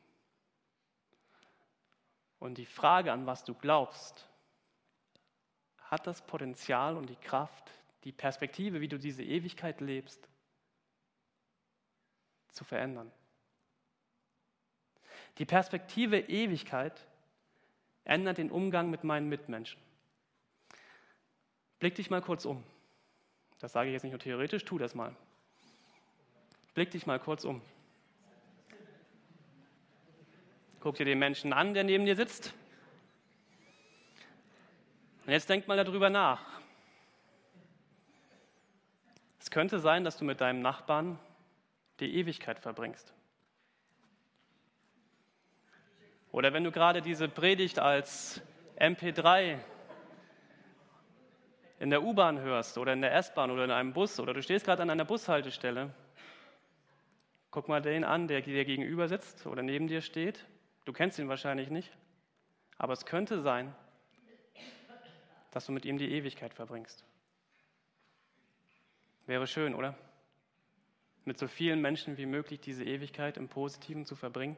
Und 2.39 2.57
die 2.57 2.65
Frage, 2.65 3.13
an 3.13 3.25
was 3.25 3.45
du 3.45 3.53
glaubst, 3.53 4.27
hat 5.77 6.05
das 6.07 6.21
Potenzial 6.25 6.97
und 6.97 7.09
die 7.09 7.15
Kraft, 7.15 7.71
die 8.03 8.11
Perspektive, 8.11 8.81
wie 8.81 8.89
du 8.89 8.99
diese 8.99 9.23
Ewigkeit 9.23 9.79
lebst, 9.79 10.27
zu 12.51 12.65
verändern. 12.65 13.11
Die 15.37 15.45
Perspektive 15.45 16.19
Ewigkeit 16.19 17.07
ändert 18.03 18.37
den 18.37 18.51
Umgang 18.51 18.89
mit 18.89 19.03
meinen 19.03 19.29
Mitmenschen. 19.29 19.81
Blick 21.79 21.95
dich 21.95 22.09
mal 22.09 22.21
kurz 22.21 22.45
um. 22.45 22.63
Das 23.59 23.71
sage 23.71 23.89
ich 23.89 23.93
jetzt 23.93 24.03
nicht 24.03 24.11
nur 24.11 24.19
theoretisch, 24.19 24.65
tu 24.65 24.77
das 24.77 24.93
mal. 24.93 25.15
Blick 26.73 26.91
dich 26.91 27.05
mal 27.05 27.19
kurz 27.19 27.45
um. 27.45 27.61
Guck 30.83 30.95
dir 30.95 31.05
den 31.05 31.17
Menschen 31.17 31.53
an, 31.53 31.73
der 31.73 31.85
neben 31.85 32.05
dir 32.05 32.17
sitzt. 32.17 32.53
Und 35.25 35.31
jetzt 35.31 35.47
denk 35.47 35.65
mal 35.65 35.81
darüber 35.81 36.09
nach. 36.09 36.41
Es 39.39 39.49
könnte 39.49 39.79
sein, 39.79 40.03
dass 40.03 40.17
du 40.17 40.25
mit 40.25 40.41
deinem 40.41 40.61
Nachbarn 40.61 41.17
die 42.01 42.13
Ewigkeit 42.15 42.59
verbringst. 42.59 43.13
Oder 46.33 46.51
wenn 46.51 46.65
du 46.65 46.71
gerade 46.71 47.01
diese 47.01 47.29
Predigt 47.29 47.79
als 47.79 48.41
MP3 48.75 49.59
in 51.79 51.91
der 51.91 52.03
U-Bahn 52.03 52.41
hörst 52.41 52.77
oder 52.77 52.91
in 52.91 52.99
der 52.99 53.15
S-Bahn 53.15 53.51
oder 53.51 53.63
in 53.63 53.71
einem 53.71 53.93
Bus 53.93 54.19
oder 54.19 54.33
du 54.33 54.41
stehst 54.43 54.65
gerade 54.65 54.81
an 54.81 54.89
einer 54.89 55.05
Bushaltestelle, 55.05 55.93
guck 57.51 57.69
mal 57.69 57.81
den 57.81 58.03
an, 58.03 58.27
der 58.27 58.41
dir 58.41 58.65
gegenüber 58.65 59.07
sitzt 59.07 59.47
oder 59.47 59.63
neben 59.63 59.87
dir 59.87 60.01
steht. 60.01 60.45
Du 60.85 60.93
kennst 60.93 61.17
ihn 61.19 61.29
wahrscheinlich 61.29 61.69
nicht, 61.69 61.91
aber 62.77 62.93
es 62.93 63.05
könnte 63.05 63.41
sein, 63.41 63.73
dass 65.51 65.65
du 65.65 65.71
mit 65.71 65.85
ihm 65.85 65.97
die 65.97 66.11
Ewigkeit 66.11 66.53
verbringst. 66.53 67.05
Wäre 69.25 69.47
schön, 69.47 69.75
oder? 69.75 69.95
Mit 71.25 71.39
so 71.39 71.47
vielen 71.47 71.79
Menschen 71.79 72.17
wie 72.17 72.25
möglich 72.25 72.59
diese 72.59 72.83
Ewigkeit 72.83 73.37
im 73.37 73.47
Positiven 73.47 74.05
zu 74.05 74.15
verbringen. 74.15 74.57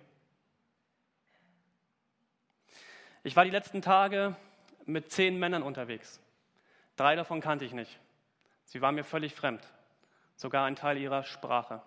Ich 3.23 3.35
war 3.35 3.43
die 3.43 3.51
letzten 3.51 3.81
Tage 3.81 4.35
mit 4.85 5.11
zehn 5.11 5.37
Männern 5.37 5.63
unterwegs. 5.63 6.19
Drei 6.95 7.15
davon 7.15 7.41
kannte 7.41 7.65
ich 7.65 7.73
nicht. 7.73 7.99
Sie 8.63 8.81
waren 8.81 8.95
mir 8.95 9.03
völlig 9.03 9.35
fremd, 9.35 9.61
sogar 10.35 10.65
ein 10.65 10.75
Teil 10.75 10.97
ihrer 10.97 11.23
Sprache. 11.23 11.81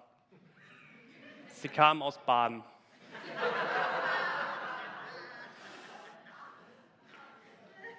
Sie 1.55 1.69
kamen 1.69 2.03
aus 2.03 2.19
Baden. 2.25 2.63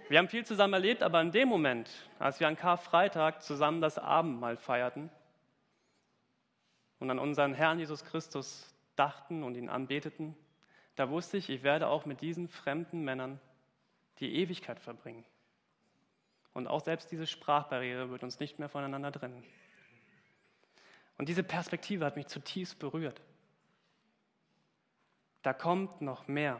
Wir 0.10 0.18
haben 0.18 0.28
viel 0.28 0.44
zusammen 0.44 0.74
erlebt, 0.74 1.04
aber 1.04 1.22
in 1.22 1.32
dem 1.32 1.48
Moment, 1.48 1.88
als 2.18 2.40
wir 2.40 2.48
an 2.48 2.58
Karfreitag 2.58 3.44
zusammen 3.44 3.80
das 3.80 4.00
Abendmahl 4.00 4.58
feierten 4.58 5.12
und 6.98 7.12
an 7.12 7.20
unseren 7.20 7.54
Herrn 7.54 7.78
Jesus 7.78 8.04
Christus 8.04 8.76
dachten 8.96 9.44
und 9.44 9.56
ihn 9.56 9.70
anbeteten, 9.70 10.36
da 10.96 11.12
wusste 11.12 11.38
ich, 11.38 11.52
ich 11.52 11.62
werde 11.62 11.88
auch 11.88 12.08
mit 12.08 12.22
diesen 12.22 12.50
fremden 12.50 13.04
Männern 13.04 13.40
die 14.18 14.34
Ewigkeit 14.36 14.80
verbringen. 14.80 15.24
Und 16.54 16.68
auch 16.68 16.82
selbst 16.82 17.12
diese 17.12 17.28
Sprachbarriere 17.28 18.10
wird 18.10 18.24
uns 18.24 18.40
nicht 18.40 18.58
mehr 18.58 18.68
voneinander 18.68 19.12
trennen. 19.12 19.44
Und 21.20 21.30
diese 21.30 21.44
Perspektive 21.44 22.04
hat 22.04 22.16
mich 22.16 22.28
zutiefst 22.28 22.80
berührt. 22.80 23.22
Da 25.44 25.54
kommt 25.54 26.02
noch 26.02 26.28
mehr. 26.28 26.60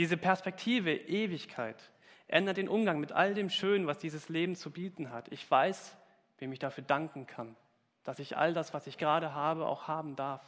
Diese 0.00 0.16
Perspektive 0.16 0.94
Ewigkeit 0.94 1.76
ändert 2.26 2.56
den 2.56 2.70
Umgang 2.70 3.00
mit 3.00 3.12
all 3.12 3.34
dem 3.34 3.50
Schönen, 3.50 3.86
was 3.86 3.98
dieses 3.98 4.30
Leben 4.30 4.56
zu 4.56 4.70
bieten 4.70 5.10
hat. 5.10 5.30
Ich 5.30 5.50
weiß, 5.50 5.94
wem 6.38 6.52
ich 6.52 6.58
dafür 6.58 6.82
danken 6.82 7.26
kann, 7.26 7.54
dass 8.02 8.18
ich 8.18 8.38
all 8.38 8.54
das, 8.54 8.72
was 8.72 8.86
ich 8.86 8.96
gerade 8.96 9.34
habe, 9.34 9.66
auch 9.66 9.88
haben 9.88 10.16
darf. 10.16 10.40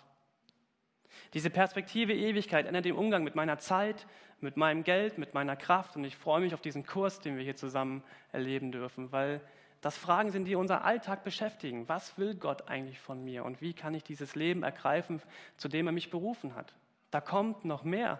Diese 1.34 1.50
Perspektive 1.50 2.14
Ewigkeit 2.14 2.64
ändert 2.64 2.86
den 2.86 2.96
Umgang 2.96 3.24
mit 3.24 3.34
meiner 3.34 3.58
Zeit, 3.58 4.06
mit 4.40 4.56
meinem 4.56 4.84
Geld, 4.84 5.18
mit 5.18 5.34
meiner 5.34 5.54
Kraft 5.54 5.96
und 5.96 6.04
ich 6.04 6.16
freue 6.16 6.40
mich 6.40 6.54
auf 6.54 6.62
diesen 6.62 6.86
Kurs, 6.86 7.20
den 7.20 7.36
wir 7.36 7.44
hier 7.44 7.54
zusammen 7.54 8.02
erleben 8.32 8.72
dürfen, 8.72 9.12
weil 9.12 9.42
Das 9.82 9.98
Fragen 9.98 10.30
sind, 10.30 10.46
die 10.46 10.54
unser 10.54 10.84
Alltag 10.84 11.24
beschäftigen. 11.24 11.88
Was 11.88 12.16
will 12.16 12.36
Gott 12.36 12.68
eigentlich 12.68 13.00
von 13.00 13.22
mir 13.22 13.44
und 13.44 13.60
wie 13.60 13.74
kann 13.74 13.92
ich 13.92 14.04
dieses 14.04 14.34
Leben 14.36 14.62
ergreifen, 14.62 15.20
zu 15.56 15.68
dem 15.68 15.88
er 15.88 15.92
mich 15.92 16.08
berufen 16.08 16.54
hat? 16.54 16.72
Da 17.10 17.20
kommt 17.20 17.66
noch 17.66 17.82
mehr. 17.82 18.18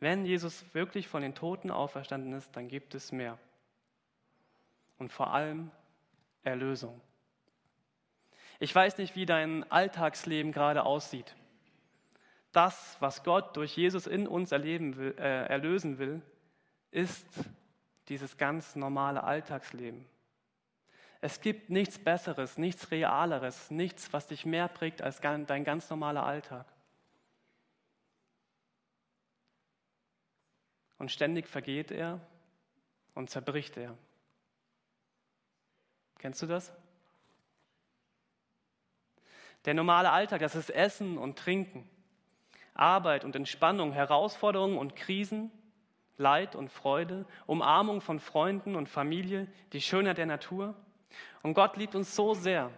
Wenn 0.00 0.24
Jesus 0.24 0.64
wirklich 0.74 1.08
von 1.08 1.22
den 1.22 1.34
Toten 1.34 1.70
auferstanden 1.70 2.32
ist, 2.32 2.54
dann 2.56 2.68
gibt 2.68 2.94
es 2.94 3.12
mehr. 3.12 3.38
Und 4.98 5.12
vor 5.12 5.32
allem 5.32 5.70
Erlösung. 6.42 7.00
Ich 8.60 8.74
weiß 8.74 8.98
nicht, 8.98 9.14
wie 9.14 9.26
dein 9.26 9.70
Alltagsleben 9.70 10.52
gerade 10.52 10.84
aussieht. 10.84 11.34
Das, 12.52 12.96
was 13.00 13.22
Gott 13.22 13.56
durch 13.56 13.76
Jesus 13.76 14.06
in 14.06 14.26
uns 14.26 14.52
erleben 14.52 14.96
will, 14.96 15.14
äh, 15.18 15.46
erlösen 15.46 15.98
will, 15.98 16.22
ist 16.90 17.26
dieses 18.08 18.36
ganz 18.36 18.74
normale 18.74 19.22
Alltagsleben. 19.22 20.06
Es 21.20 21.40
gibt 21.40 21.68
nichts 21.68 21.98
Besseres, 21.98 22.58
nichts 22.58 22.90
Realeres, 22.90 23.70
nichts, 23.70 24.12
was 24.12 24.28
dich 24.28 24.46
mehr 24.46 24.68
prägt 24.68 25.02
als 25.02 25.20
dein 25.20 25.64
ganz 25.64 25.90
normaler 25.90 26.24
Alltag. 26.24 26.66
Und 30.98 31.10
ständig 31.10 31.46
vergeht 31.46 31.90
er 31.90 32.20
und 33.14 33.30
zerbricht 33.30 33.76
er. 33.76 33.96
Kennst 36.18 36.42
du 36.42 36.46
das? 36.46 36.72
Der 39.64 39.74
normale 39.74 40.10
Alltag, 40.10 40.40
das 40.40 40.54
ist 40.54 40.70
Essen 40.70 41.18
und 41.18 41.38
Trinken, 41.38 41.88
Arbeit 42.74 43.24
und 43.24 43.36
Entspannung, 43.36 43.92
Herausforderungen 43.92 44.78
und 44.78 44.96
Krisen, 44.96 45.50
Leid 46.16 46.56
und 46.56 46.70
Freude, 46.70 47.26
Umarmung 47.46 48.00
von 48.00 48.18
Freunden 48.18 48.74
und 48.74 48.88
Familie, 48.88 49.46
die 49.72 49.80
Schönheit 49.80 50.18
der 50.18 50.26
Natur. 50.26 50.74
Und 51.42 51.54
Gott 51.54 51.76
liebt 51.76 51.94
uns 51.94 52.14
so 52.14 52.34
sehr 52.34 52.70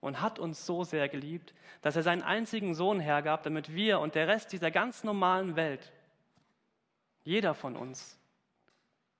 und 0.00 0.20
hat 0.20 0.38
uns 0.38 0.66
so 0.66 0.82
sehr 0.82 1.08
geliebt, 1.08 1.54
dass 1.80 1.96
er 1.96 2.02
seinen 2.02 2.22
einzigen 2.22 2.74
Sohn 2.74 2.98
hergab, 2.98 3.44
damit 3.44 3.74
wir 3.74 4.00
und 4.00 4.14
der 4.14 4.26
Rest 4.26 4.52
dieser 4.52 4.70
ganz 4.70 5.04
normalen 5.04 5.54
Welt, 5.54 5.92
jeder 7.24 7.54
von 7.54 7.76
uns, 7.76 8.18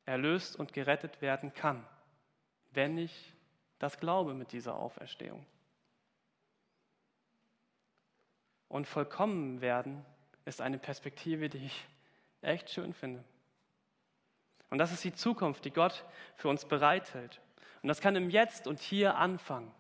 erlöst 0.05 0.57
und 0.57 0.73
gerettet 0.73 1.23
werden 1.23 1.55
kann, 1.55 1.87
wenn 2.73 2.99
ich 2.99 3.33
das 3.79 3.99
glaube 3.99 4.35
mit 4.35 4.53
dieser 4.53 4.77
Auferstehung. 4.77 5.47
Und 8.69 8.87
vollkommen 8.87 9.61
werden 9.61 10.05
ist 10.45 10.61
eine 10.61 10.79
Perspektive, 10.79 11.49
die 11.49 11.67
ich 11.67 11.87
echt 12.41 12.71
schön 12.71 12.95
finde. 12.95 13.23
Und 14.71 14.79
das 14.79 14.93
ist 14.93 15.05
die 15.05 15.15
Zukunft, 15.15 15.65
die 15.65 15.71
Gott 15.71 16.05
für 16.35 16.49
uns 16.49 16.65
bereithält. 16.65 17.41
Und 17.83 17.89
das 17.89 18.01
kann 18.01 18.17
im 18.17 18.31
Jetzt 18.31 18.67
und 18.67 18.81
hier 18.81 19.17
anfangen. 19.17 19.73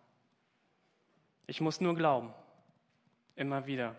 Ich 1.47 1.61
muss 1.61 1.81
nur 1.81 1.95
glauben. 1.95 2.35
Immer 3.35 3.67
wieder. 3.67 3.97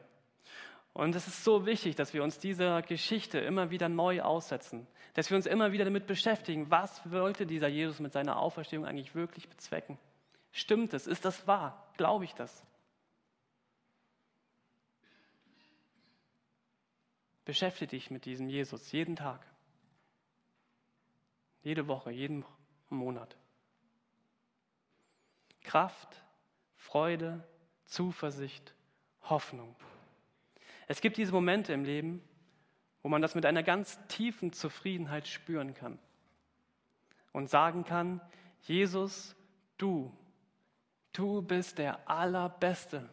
Und 0.94 1.16
es 1.16 1.28
ist 1.28 1.44
so 1.44 1.66
wichtig, 1.66 1.96
dass 1.96 2.14
wir 2.14 2.24
uns 2.24 2.38
dieser 2.38 2.84
Geschichte 2.84 3.40
immer 3.40 3.72
wieder 3.72 3.90
neu 3.90 4.22
aussetzen. 4.22 4.86
Dass 5.16 5.30
wir 5.32 5.38
uns 5.38 5.48
immer 5.48 5.72
wieder 5.72 5.86
damit 5.86 6.06
beschäftigen, 6.06 6.70
was 6.70 7.12
wollte 7.12 7.48
dieser 7.48 7.68
Jesus 7.68 8.00
mit 8.00 8.14
seiner 8.14 8.38
Auferstehung 8.38 8.86
eigentlich 8.86 9.16
wirklich 9.16 9.50
bezwecken? 9.50 9.98
Stimmt 10.52 10.94
es? 10.94 11.08
Ist 11.08 11.26
das 11.26 11.48
wahr? 11.48 11.88
Glaube 11.98 12.26
ich 12.26 12.36
das? 12.36 12.64
Beschäftige 17.44 17.90
dich 17.90 18.12
mit 18.12 18.26
diesem 18.26 18.48
Jesus 18.48 18.92
jeden 18.92 19.16
Tag. 19.16 19.46
Jede 21.64 21.88
Woche, 21.88 22.12
jeden 22.12 22.46
Monat. 22.90 23.36
Kraft, 25.62 26.22
Freude, 26.76 27.44
Zuversicht, 27.86 28.76
Hoffnung. 29.24 29.76
Es 30.88 31.02
gibt 31.02 31.18
diese 31.18 31.32
Momente 31.32 31.74
im 31.74 31.84
Leben, 31.84 32.22
wo 33.02 33.10
man 33.10 33.22
das 33.22 33.36
mit 33.36 33.46
einer 33.46 33.64
ganz 33.64 34.00
tiefen 34.08 34.54
Zufriedenheit 34.54 35.28
spüren 35.28 35.74
kann 35.74 36.00
und 37.32 37.50
sagen 37.50 37.84
kann, 37.84 38.22
Jesus, 38.62 39.36
du, 39.78 40.16
du 41.12 41.42
bist 41.42 41.78
der 41.78 42.10
Allerbeste. 42.10 43.10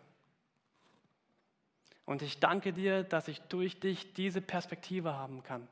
Und 2.05 2.23
ich 2.23 2.41
danke 2.41 2.73
dir, 2.73 3.03
dass 3.03 3.29
ich 3.29 3.41
durch 3.43 3.81
dich 3.81 4.13
diese 4.15 4.41
Perspektive 4.41 5.15
haben 5.15 5.43
kann. 5.43 5.67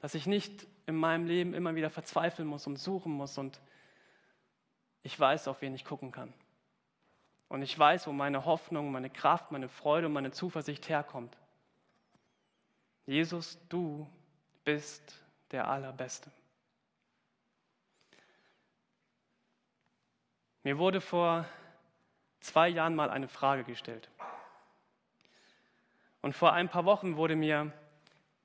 Dass 0.00 0.14
ich 0.14 0.26
nicht 0.26 0.66
in 0.86 0.96
meinem 0.96 1.26
Leben 1.26 1.54
immer 1.54 1.74
wieder 1.74 1.90
verzweifeln 1.90 2.48
muss 2.48 2.66
und 2.66 2.76
suchen 2.76 3.12
muss 3.12 3.38
und 3.38 3.60
ich 5.04 5.18
weiß, 5.18 5.48
auf 5.48 5.62
wen 5.62 5.74
ich 5.74 5.84
gucken 5.84 6.12
kann. 6.12 6.32
Und 7.52 7.60
ich 7.60 7.78
weiß, 7.78 8.06
wo 8.06 8.12
meine 8.12 8.46
Hoffnung, 8.46 8.90
meine 8.90 9.10
Kraft, 9.10 9.52
meine 9.52 9.68
Freude 9.68 10.06
und 10.06 10.14
meine 10.14 10.30
Zuversicht 10.30 10.88
herkommt. 10.88 11.36
Jesus, 13.04 13.58
du 13.68 14.08
bist 14.64 15.22
der 15.50 15.68
Allerbeste. 15.68 16.30
Mir 20.62 20.78
wurde 20.78 21.02
vor 21.02 21.44
zwei 22.40 22.70
Jahren 22.70 22.94
mal 22.94 23.10
eine 23.10 23.28
Frage 23.28 23.64
gestellt. 23.64 24.08
Und 26.22 26.34
vor 26.34 26.54
ein 26.54 26.70
paar 26.70 26.86
Wochen 26.86 27.18
wurde 27.18 27.36
mir 27.36 27.70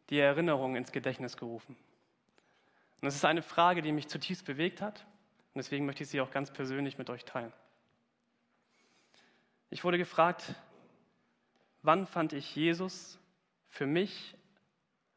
die 0.09 0.19
Erinnerung 0.19 0.75
ins 0.75 0.91
Gedächtnis 0.91 1.37
gerufen. 1.37 1.77
Und 2.99 3.07
es 3.07 3.15
ist 3.15 3.23
eine 3.23 3.41
Frage, 3.41 3.81
die 3.81 3.93
mich 3.93 4.09
zutiefst 4.09 4.43
bewegt 4.43 4.81
hat. 4.81 5.05
Und 5.53 5.59
deswegen 5.59 5.85
möchte 5.85 6.03
ich 6.03 6.09
sie 6.09 6.19
auch 6.19 6.31
ganz 6.31 6.51
persönlich 6.51 6.97
mit 6.97 7.09
euch 7.09 7.23
teilen. 7.23 7.53
Ich 9.69 9.83
wurde 9.83 9.97
gefragt, 9.97 10.55
wann 11.81 12.07
fand 12.07 12.33
ich 12.33 12.55
Jesus 12.55 13.19
für 13.67 13.85
mich 13.85 14.35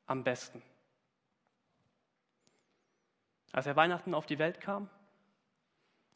am 0.06 0.24
besten? 0.24 0.62
Als 3.52 3.66
er 3.66 3.76
Weihnachten 3.76 4.14
auf 4.14 4.26
die 4.26 4.38
Welt 4.38 4.60
kam, 4.60 4.88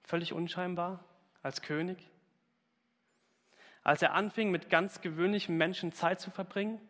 völlig 0.03 0.33
unscheinbar, 0.33 1.05
als 1.43 1.63
König. 1.63 1.99
Als 3.83 4.03
er 4.03 4.15
anfing, 4.15 4.51
mit 4.51 4.71
ganz 4.71 5.01
gewöhnlichen 5.01 5.57
Menschen 5.57 5.93
Zeit 5.93 6.21
zu 6.21 6.31
verbringen, 6.31 6.81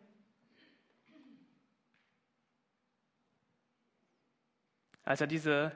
als 5.03 5.21
er 5.21 5.27
diese 5.27 5.75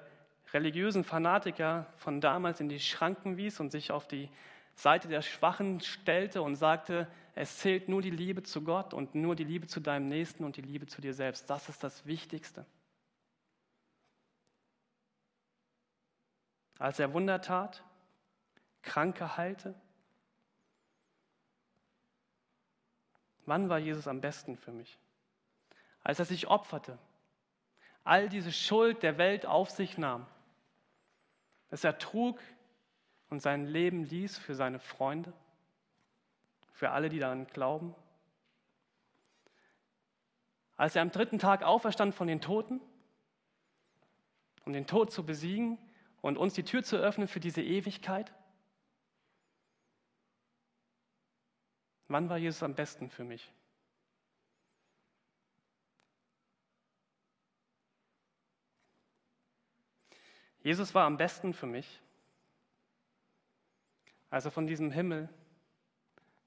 religiösen 0.54 1.04
Fanatiker 1.04 1.86
von 1.98 2.22
damals 2.22 2.60
in 2.60 2.70
die 2.70 2.80
Schranken 2.80 3.38
wies 3.38 3.60
und 3.60 3.72
sich 3.72 3.92
auf 3.92 4.08
die 4.08 4.30
Seite 4.80 5.10
der 5.10 5.22
Schwachen 5.22 5.82
stellte 5.82 6.42
und 6.42 6.56
sagte, 6.56 7.06
es 7.36 7.58
zählt 7.58 7.90
nur 7.90 8.02
die 8.02 8.12
Liebe 8.12 8.44
zu 8.44 8.64
Gott 8.64 8.94
und 8.94 9.14
nur 9.14 9.36
die 9.36 9.44
Liebe 9.44 9.68
zu 9.68 9.82
deinem 9.82 10.08
Nächsten 10.08 10.46
und 10.46 10.56
die 10.56 10.62
Liebe 10.62 10.88
zu 10.88 11.02
dir 11.02 11.14
selbst. 11.14 11.50
Das 11.50 11.68
ist 11.68 11.84
das 11.84 12.06
Wichtigste. 12.06 12.66
Als 16.78 16.98
er 16.98 17.14
Wunder 17.14 17.42
tat, 17.42 17.84
Kranke 18.82 19.36
heilte. 19.36 19.76
Wann 23.46 23.68
war 23.68 23.80
Jesus 23.80 24.08
am 24.08 24.22
besten 24.22 24.56
für 24.56 24.72
mich? 24.72 24.98
Als 26.04 26.20
er 26.20 26.26
sich 26.26 26.48
opferte, 26.48 26.98
all 28.06 28.30
diese 28.30 28.54
Schuld 28.54 29.04
der 29.04 29.18
Welt 29.18 29.46
auf 29.46 29.72
sich 29.72 29.98
nahm, 29.98 30.26
dass 31.70 31.84
er 31.84 31.98
trug 31.98 32.40
und 33.30 33.42
sein 33.42 33.66
Leben 33.66 34.04
ließ 34.04 34.38
für 34.38 34.56
seine 34.56 34.80
Freunde, 34.80 35.34
für 36.72 36.92
alle, 36.92 37.10
die 37.10 37.20
daran 37.20 37.48
glauben. 37.48 37.96
Als 40.78 40.96
er 40.96 41.02
am 41.02 41.12
dritten 41.12 41.40
Tag 41.40 41.64
auferstand 41.64 42.16
von 42.16 42.28
den 42.28 42.42
Toten, 42.42 42.80
um 44.66 44.74
den 44.74 44.88
Tod 44.88 45.12
zu 45.12 45.26
besiegen 45.26 45.78
und 46.22 46.38
uns 46.38 46.54
die 46.54 46.64
Tür 46.64 46.84
zu 46.84 46.98
öffnen 46.98 47.28
für 47.28 47.40
diese 47.40 47.62
Ewigkeit. 47.62 48.34
Wann 52.08 52.30
war 52.30 52.38
Jesus 52.38 52.64
am 52.64 52.76
besten 52.76 53.10
für 53.10 53.24
mich? 53.24 53.52
Jesus 60.62 60.94
war 60.94 61.06
am 61.06 61.18
besten 61.18 61.54
für 61.54 61.68
mich, 61.68 62.02
als 64.30 64.46
er 64.46 64.52
von 64.52 64.68
diesem 64.68 64.92
Himmel 64.92 65.30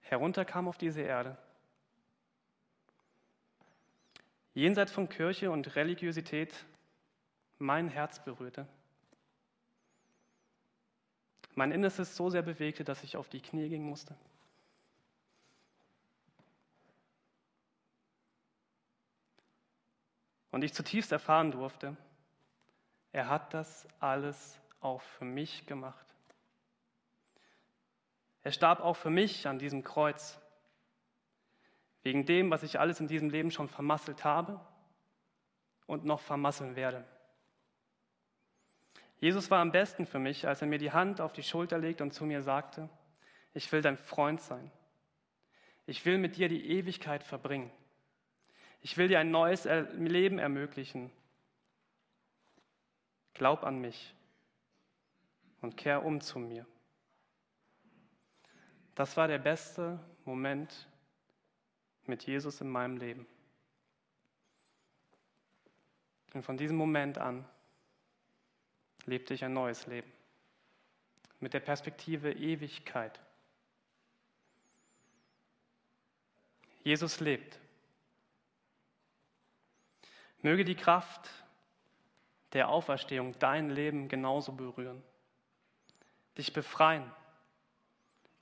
herunterkam 0.01 0.68
auf 0.68 0.79
diese 0.79 1.01
Erde. 1.01 1.37
Jenseits 4.55 4.92
von 4.92 5.09
Kirche 5.09 5.51
und 5.51 5.75
Religiosität 5.77 6.66
mein 7.59 7.88
Herz 7.88 8.23
berührte. 8.23 8.66
Mein 11.55 11.73
Innerstes 11.73 12.16
so 12.16 12.31
sehr 12.31 12.42
bewegte, 12.42 12.85
dass 12.85 13.03
ich 13.03 13.16
auf 13.16 13.29
die 13.29 13.40
Knie 13.40 13.68
gehen 13.68 13.83
musste. 13.83 14.14
Und 20.51 20.64
ich 20.64 20.75
zutiefst 20.75 21.12
erfahren 21.12 21.51
durfte, 21.51 21.97
Er 23.12 23.29
hat 23.29 23.55
das 23.55 23.87
alles 24.01 24.59
auch 24.81 25.01
für 25.01 25.25
mich 25.25 25.66
gemacht. 25.66 26.12
Er 28.42 28.52
starb 28.52 28.81
auch 28.81 28.96
für 28.96 29.11
mich 29.11 29.46
an 29.46 29.59
diesem 29.59 29.85
Kreuz, 29.85 30.40
wegen 32.02 32.26
dem, 32.26 32.50
was 32.50 32.62
ich 32.62 32.81
alles 32.81 32.98
in 33.00 33.07
diesem 33.07 33.31
Leben 33.31 33.50
schon 33.50 33.68
vermasselt 33.68 34.24
habe 34.24 34.61
und 35.87 36.05
noch 36.05 36.20
vermasseln 36.20 36.74
werde. 36.74 37.05
Jesus 39.18 39.52
war 39.52 39.61
am 39.61 39.70
besten 39.70 40.05
für 40.05 40.18
mich, 40.18 40.48
als 40.48 40.62
er 40.62 40.66
mir 40.66 40.78
die 40.78 40.90
Hand 40.90 41.20
auf 41.20 41.33
die 41.33 41.44
Schulter 41.44 41.78
legte 41.78 42.02
und 42.02 42.12
zu 42.12 42.24
mir 42.24 42.42
sagte, 42.42 42.88
ich 43.55 43.70
will 43.70 43.81
dein 43.81 43.96
Freund 43.96 44.40
sein. 44.40 44.72
Ich 45.87 46.05
will 46.05 46.18
mit 46.18 46.37
dir 46.37 46.48
die 46.48 46.70
Ewigkeit 46.70 47.22
verbringen. 47.22 47.70
Ich 48.81 48.96
will 48.96 49.07
dir 49.07 49.20
ein 49.20 49.31
neues 49.31 49.64
Leben 49.64 50.40
ermöglichen. 50.40 51.12
Glaub 53.35 53.62
an 53.62 53.81
mich 53.81 54.12
und 55.61 55.76
kehr 55.76 56.05
um 56.05 56.20
zu 56.20 56.40
mir. 56.40 56.66
Das 58.94 59.16
war 59.16 59.28
der 59.28 59.38
beste 59.38 59.98
Moment 60.24 60.88
mit 62.07 62.24
Jesus 62.24 62.61
in 62.61 62.68
meinem 62.68 62.96
Leben. 62.96 63.26
Und 66.35 66.42
von 66.42 66.57
diesem 66.57 66.76
Moment 66.76 67.18
an 67.18 67.44
lebte 69.05 69.35
ich 69.35 69.44
ein 69.44 69.52
neues 69.52 69.87
Leben 69.87 70.11
mit 71.40 71.55
der 71.55 71.61
Perspektive 71.61 72.33
Ewigkeit. 72.33 73.20
Jesus 76.85 77.20
lebt. 77.20 77.59
Möge 80.40 80.64
die 80.64 80.74
Kraft 80.74 81.31
der 82.52 82.68
Auferstehung 82.68 83.38
dein 83.38 83.70
Leben 83.70 84.09
genauso 84.09 84.52
berühren, 84.52 85.02
dich 86.37 86.52
befreien, 86.52 87.11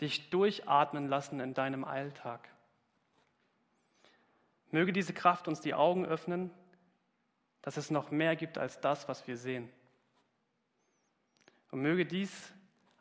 dich 0.00 0.30
durchatmen 0.30 1.08
lassen 1.08 1.40
in 1.40 1.54
deinem 1.54 1.84
Alltag. 1.84 2.48
Möge 4.70 4.92
diese 4.92 5.12
Kraft 5.12 5.48
uns 5.48 5.60
die 5.60 5.74
Augen 5.74 6.06
öffnen, 6.06 6.50
dass 7.62 7.76
es 7.76 7.90
noch 7.90 8.10
mehr 8.10 8.36
gibt 8.36 8.56
als 8.56 8.80
das, 8.80 9.08
was 9.08 9.26
wir 9.26 9.36
sehen. 9.36 9.68
Und 11.70 11.82
möge 11.82 12.06
dies 12.06 12.52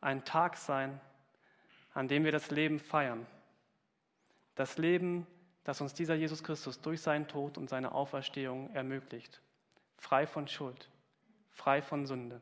ein 0.01 0.25
Tag 0.25 0.57
sein, 0.57 0.99
an 1.93 2.07
dem 2.07 2.23
wir 2.23 2.31
das 2.31 2.51
Leben 2.51 2.79
feiern. 2.79 3.25
Das 4.55 4.77
Leben, 4.77 5.25
das 5.63 5.81
uns 5.81 5.93
dieser 5.93 6.15
Jesus 6.15 6.43
Christus 6.43 6.81
durch 6.81 7.01
seinen 7.01 7.27
Tod 7.27 7.57
und 7.57 7.69
seine 7.69 7.93
Auferstehung 7.93 8.73
ermöglicht. 8.73 9.41
Frei 9.97 10.27
von 10.27 10.47
Schuld, 10.47 10.89
frei 11.51 11.81
von 11.81 12.05
Sünde, 12.05 12.41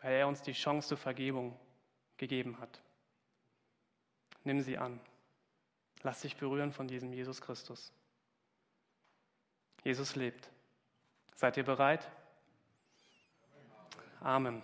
weil 0.00 0.14
er 0.14 0.28
uns 0.28 0.42
die 0.42 0.52
Chance 0.52 0.88
zur 0.88 0.98
Vergebung 0.98 1.58
gegeben 2.22 2.60
hat. 2.60 2.80
Nimm 4.44 4.60
sie 4.60 4.78
an. 4.78 5.00
Lass 6.04 6.20
dich 6.20 6.36
berühren 6.36 6.72
von 6.72 6.86
diesem 6.86 7.12
Jesus 7.12 7.40
Christus. 7.40 7.92
Jesus 9.82 10.14
lebt. 10.14 10.48
Seid 11.34 11.56
ihr 11.56 11.64
bereit? 11.64 12.08
Amen. 14.20 14.62